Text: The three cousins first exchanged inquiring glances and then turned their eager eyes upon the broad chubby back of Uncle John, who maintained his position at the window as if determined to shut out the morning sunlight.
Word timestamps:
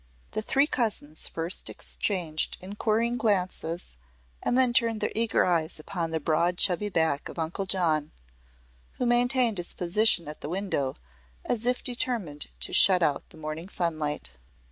The 0.31 0.41
three 0.41 0.65
cousins 0.65 1.27
first 1.27 1.69
exchanged 1.69 2.57
inquiring 2.59 3.17
glances 3.17 3.95
and 4.41 4.57
then 4.57 4.73
turned 4.73 4.99
their 4.99 5.11
eager 5.13 5.45
eyes 5.45 5.77
upon 5.77 6.09
the 6.09 6.19
broad 6.19 6.57
chubby 6.57 6.89
back 6.89 7.29
of 7.29 7.37
Uncle 7.37 7.67
John, 7.67 8.11
who 8.93 9.05
maintained 9.05 9.59
his 9.59 9.73
position 9.73 10.27
at 10.27 10.41
the 10.41 10.49
window 10.49 10.95
as 11.45 11.67
if 11.67 11.83
determined 11.83 12.47
to 12.61 12.73
shut 12.73 13.03
out 13.03 13.29
the 13.29 13.37
morning 13.37 13.69
sunlight. 13.69 14.31